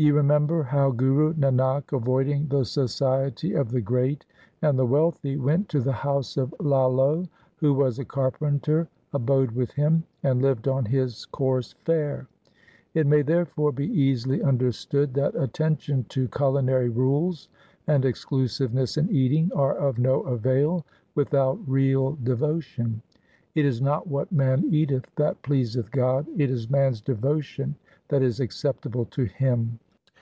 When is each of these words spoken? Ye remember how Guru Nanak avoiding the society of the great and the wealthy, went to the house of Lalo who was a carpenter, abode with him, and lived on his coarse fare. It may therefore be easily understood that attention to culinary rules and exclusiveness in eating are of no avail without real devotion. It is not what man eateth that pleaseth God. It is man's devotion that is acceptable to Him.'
Ye 0.00 0.12
remember 0.12 0.62
how 0.62 0.92
Guru 0.92 1.34
Nanak 1.34 1.92
avoiding 1.92 2.46
the 2.48 2.64
society 2.64 3.52
of 3.52 3.70
the 3.70 3.82
great 3.82 4.24
and 4.62 4.78
the 4.78 4.86
wealthy, 4.86 5.36
went 5.36 5.68
to 5.68 5.80
the 5.82 5.92
house 5.92 6.38
of 6.38 6.54
Lalo 6.58 7.28
who 7.56 7.74
was 7.74 7.98
a 7.98 8.04
carpenter, 8.06 8.88
abode 9.12 9.50
with 9.50 9.72
him, 9.72 10.04
and 10.22 10.40
lived 10.40 10.68
on 10.68 10.86
his 10.86 11.26
coarse 11.26 11.74
fare. 11.84 12.26
It 12.94 13.06
may 13.06 13.20
therefore 13.20 13.72
be 13.72 13.88
easily 13.92 14.42
understood 14.42 15.12
that 15.12 15.34
attention 15.34 16.06
to 16.08 16.28
culinary 16.28 16.88
rules 16.88 17.50
and 17.86 18.06
exclusiveness 18.06 18.96
in 18.96 19.10
eating 19.10 19.50
are 19.54 19.76
of 19.76 19.98
no 19.98 20.22
avail 20.22 20.86
without 21.14 21.58
real 21.68 22.16
devotion. 22.22 23.02
It 23.54 23.66
is 23.66 23.82
not 23.82 24.06
what 24.06 24.32
man 24.32 24.64
eateth 24.72 25.14
that 25.16 25.42
pleaseth 25.42 25.90
God. 25.90 26.26
It 26.38 26.50
is 26.50 26.70
man's 26.70 27.02
devotion 27.02 27.74
that 28.08 28.22
is 28.22 28.40
acceptable 28.40 29.04
to 29.04 29.24
Him.' 29.24 29.78